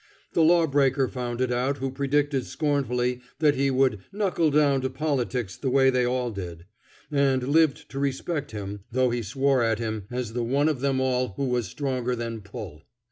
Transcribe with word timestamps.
The 0.33 0.41
lawbreaker 0.41 1.07
found 1.07 1.41
it 1.41 1.51
out 1.51 1.77
who 1.77 1.91
predicted 1.91 2.47
scornfully 2.47 3.21
that 3.37 3.53
he 3.53 3.69
would 3.69 3.99
"knuckle 4.11 4.49
down 4.49 4.81
to 4.81 4.89
politics 4.89 5.55
the 5.55 5.69
way 5.69 5.91
they 5.91 6.05
all 6.07 6.31
did," 6.31 6.65
and 7.11 7.47
lived 7.47 7.87
to 7.91 7.99
respect 7.99 8.49
him, 8.49 8.79
though 8.91 9.11
he 9.11 9.21
swore 9.21 9.61
at 9.61 9.77
him, 9.77 10.05
as 10.09 10.33
the 10.33 10.43
one 10.43 10.69
of 10.69 10.79
them 10.79 10.99
all 10.99 11.33
who 11.37 11.45
was 11.45 11.67
stronger 11.67 12.15
than 12.15 12.41
pull. 12.41 12.81